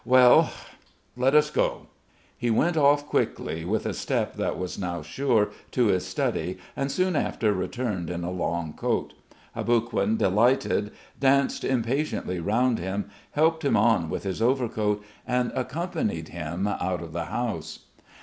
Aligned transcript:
"Well, 0.03 0.51
let 1.15 1.35
us 1.35 1.51
go!" 1.51 1.85
He 2.35 2.49
went 2.49 2.75
off 2.75 3.05
quickly, 3.05 3.63
with 3.63 3.85
a 3.85 3.93
step 3.93 4.35
that 4.37 4.57
was 4.57 4.79
now 4.79 5.03
sure, 5.03 5.49
to 5.73 5.89
his 5.89 6.07
study 6.07 6.57
and 6.75 6.91
soon 6.91 7.15
after 7.15 7.53
returned 7.53 8.09
in 8.09 8.23
a 8.23 8.31
long 8.31 8.73
coat. 8.73 9.13
Aboguin, 9.55 10.17
delighted, 10.17 10.89
danced 11.19 11.63
impatiently 11.63 12.39
round 12.39 12.79
him, 12.79 13.11
helped 13.33 13.63
him 13.63 13.77
on 13.77 14.09
with 14.09 14.23
his 14.23 14.41
overcoat, 14.41 15.03
and 15.27 15.51
accompanied 15.53 16.29
him 16.29 16.65
out 16.67 17.03
of 17.03 17.13
the 17.13 17.25
house. 17.25 17.81